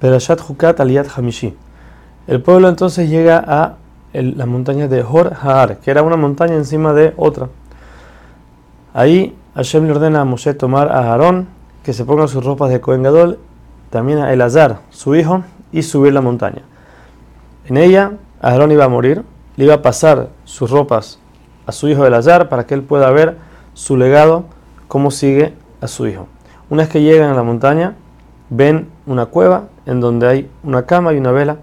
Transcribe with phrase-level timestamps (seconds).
[0.00, 1.56] Perashat Hukat Aliyat Hamishi.
[2.26, 3.76] El pueblo entonces llega a
[4.12, 7.48] la montaña de Hor Haar, que era una montaña encima de otra.
[8.94, 11.48] Ahí Hashem le ordena a Moshe tomar a Aarón,
[11.82, 13.38] que se ponga sus ropas de Cohen Gadol,
[13.90, 16.62] también a Elazar, su hijo, y subir la montaña.
[17.66, 19.24] En ella, Aarón iba a morir,
[19.56, 21.18] le iba a pasar sus ropas
[21.66, 23.36] a su hijo Elazar para que él pueda ver
[23.74, 24.44] su legado,
[24.88, 26.28] cómo sigue a su hijo.
[26.70, 27.96] Una vez que llegan a la montaña,
[28.50, 31.58] ven una cueva en donde hay una cama y una vela.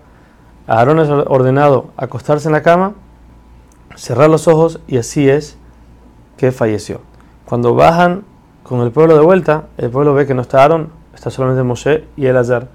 [0.67, 2.93] Aarón es ordenado acostarse en la cama,
[3.95, 5.57] cerrar los ojos y así es
[6.37, 7.01] que falleció.
[7.45, 8.23] Cuando bajan
[8.63, 12.05] con el pueblo de vuelta, el pueblo ve que no está Aarón, está solamente Moshe
[12.15, 12.69] y Elazar.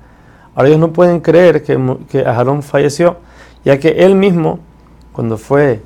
[0.54, 3.16] Ahora ellos no pueden creer que, que Aarón falleció,
[3.64, 4.60] ya que él mismo,
[5.12, 5.82] cuando fue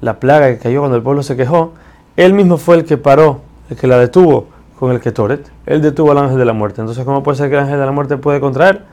[0.00, 1.72] la plaga que cayó, cuando el pueblo se quejó,
[2.16, 3.40] él mismo fue el que paró,
[3.70, 4.46] el que la detuvo
[4.78, 5.50] con el Ketoret.
[5.66, 6.80] Él detuvo al ángel de la muerte.
[6.80, 8.84] Entonces, ¿cómo puede ser que el ángel de la muerte puede contraer?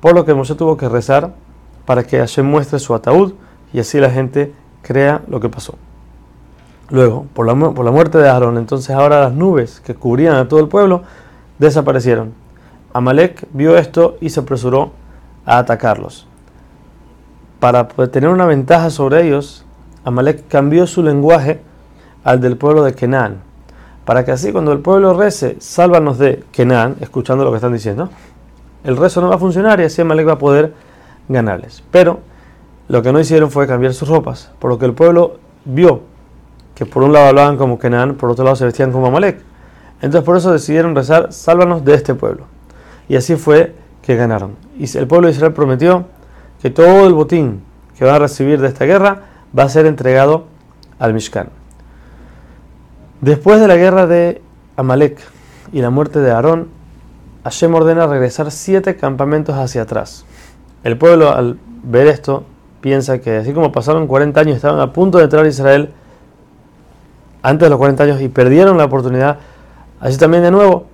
[0.00, 1.32] Por lo que Moshe tuvo que rezar
[1.86, 3.32] para que Hashem muestre su ataúd
[3.72, 5.74] y así la gente crea lo que pasó.
[6.90, 10.68] Luego, por la, muerte de Aarón, entonces ahora las nubes que cubrían a todo el
[10.68, 11.02] pueblo
[11.58, 12.32] desaparecieron.
[12.92, 14.92] Amalek vio esto y se apresuró
[15.44, 16.26] a atacarlos.
[17.60, 19.64] Para tener una ventaja sobre ellos,
[20.04, 21.60] Amalek cambió su lenguaje
[22.24, 23.47] al del pueblo de Kenan,
[24.08, 28.08] para que así cuando el pueblo rece, sálvanos de Kenan, escuchando lo que están diciendo,
[28.82, 30.72] el rezo no va a funcionar y así Amalek va a poder
[31.28, 31.82] ganarles.
[31.90, 32.20] Pero
[32.88, 36.00] lo que no hicieron fue cambiar sus ropas, por lo que el pueblo vio
[36.74, 39.42] que por un lado hablaban como Kenan, por otro lado se vestían como Amalek.
[40.00, 42.44] Entonces por eso decidieron rezar, sálvanos de este pueblo.
[43.10, 44.52] Y así fue que ganaron.
[44.78, 46.06] Y el pueblo de Israel prometió
[46.62, 47.60] que todo el botín
[47.98, 49.24] que van a recibir de esta guerra
[49.56, 50.46] va a ser entregado
[50.98, 51.50] al Mishkan.
[53.20, 54.40] Después de la guerra de
[54.76, 55.18] Amalek
[55.72, 56.68] y la muerte de Aarón,
[57.42, 60.24] Hashem ordena regresar siete campamentos hacia atrás.
[60.84, 62.44] El pueblo al ver esto
[62.80, 65.90] piensa que así como pasaron 40 años, estaban a punto de entrar a Israel,
[67.42, 69.38] antes de los 40 años y perdieron la oportunidad,
[69.98, 70.86] así también de nuevo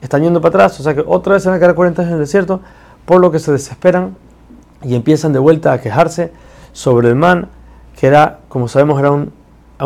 [0.00, 2.10] están yendo para atrás, o sea que otra vez se van a quedar 40 años
[2.10, 2.60] en el desierto,
[3.04, 4.16] por lo que se desesperan
[4.82, 6.32] y empiezan de vuelta a quejarse
[6.72, 7.48] sobre el man,
[7.98, 9.12] que era, como sabemos, era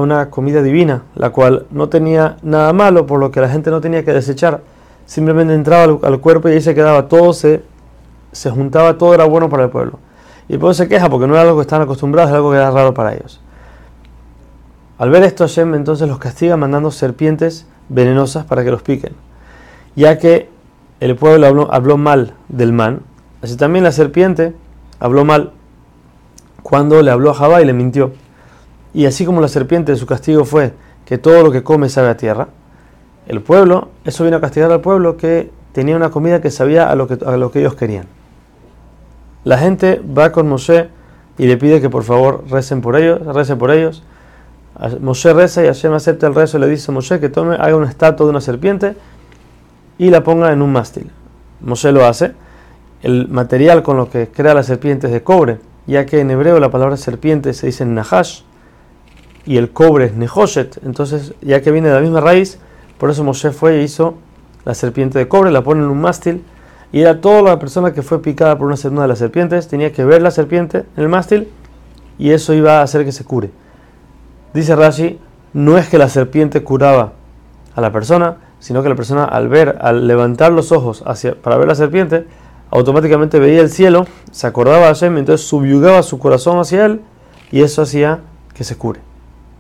[0.01, 3.81] una comida divina, la cual no tenía nada malo, por lo que la gente no
[3.81, 4.63] tenía que desechar,
[5.07, 7.63] simplemente entraba al, cuerpo y ahí se quedaba todo, se,
[8.33, 9.99] se juntaba, todo era bueno para el pueblo.
[10.49, 12.57] Y el pueblo se queja porque no era algo que estaban acostumbrados, era algo que
[12.57, 13.41] era raro para ellos.
[14.99, 19.13] Al ver esto, Hashem entonces los castiga mandando serpientes venenosas para que los piquen,
[19.97, 20.49] ya que
[21.01, 23.01] el pueblo habló, mal del man,
[23.43, 24.55] así también la serpiente
[25.01, 25.53] habló mal
[26.63, 28.13] cuando le habló a Jabá y le mintió.
[28.95, 30.73] Y así como la serpiente, su castigo fue
[31.05, 32.49] que todo lo que come sabe a tierra,
[33.27, 36.95] el pueblo, eso vino a castigar al pueblo que tenía una comida que sabía a
[36.95, 38.07] lo que, a lo que ellos querían.
[39.45, 40.89] La gente va con Moshe
[41.39, 44.03] y le pide que por favor recen por ellos, recen por ellos.
[45.01, 47.77] Moshe reza y Hashem acepta el rezo y le dice a Moshe que tome, haga
[47.77, 48.95] una estatua de una serpiente
[49.99, 51.11] y la ponga en un mástil.
[51.61, 52.33] Moshe lo hace.
[53.03, 56.61] El material con lo que crea la serpiente es de cobre, ya que en hebreo
[56.61, 58.43] la palabra serpiente se dice nahash
[59.45, 60.79] y el cobre es nehoshet.
[60.85, 62.59] Entonces, ya que viene de la misma raíz,
[62.99, 64.15] por eso Moshe fue e hizo
[64.65, 66.45] la serpiente de cobre, la pone en un mástil
[66.93, 70.05] y era toda la persona que fue picada por una de las serpientes tenía que
[70.05, 71.49] ver la serpiente en el mástil
[72.19, 73.51] y eso iba a hacer que se cure.
[74.53, 75.19] Dice Rashi,
[75.55, 77.15] no es que la serpiente curaba
[77.75, 81.57] a la persona, sino que la persona al ver, al levantar los ojos hacia, para
[81.57, 82.27] ver la serpiente,
[82.71, 87.01] automáticamente veía el cielo, se acordaba de Hashem, entonces subyugaba su corazón hacia él
[87.51, 88.21] y eso hacía
[88.55, 89.01] que se cure.